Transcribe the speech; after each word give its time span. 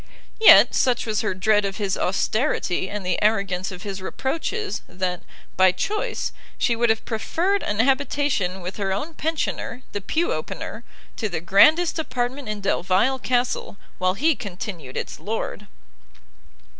Yet, 0.39 0.73
such 0.73 1.05
was 1.05 1.21
her 1.21 1.35
dread 1.35 1.63
of 1.63 1.77
his 1.77 1.95
austerity 1.95 2.89
and 2.89 3.05
the 3.05 3.21
arrogance 3.21 3.69
of 3.69 3.83
his 3.83 4.01
reproaches, 4.01 4.81
that, 4.87 5.21
by 5.55 5.71
choice, 5.71 6.31
she 6.57 6.75
would 6.75 6.89
have 6.89 7.05
preferred 7.05 7.61
an 7.61 7.77
habitation 7.79 8.61
with 8.61 8.77
her 8.77 8.91
own 8.91 9.13
pensioner, 9.13 9.83
the 9.91 10.01
pew 10.01 10.33
opener, 10.33 10.83
to 11.17 11.29
the 11.29 11.39
grandest 11.39 11.99
apartment 11.99 12.49
in 12.49 12.61
Delvile 12.61 13.19
Castle 13.19 13.77
while 13.99 14.15
he 14.15 14.35
continued 14.35 14.97
its 14.97 15.19
lord. 15.19 15.67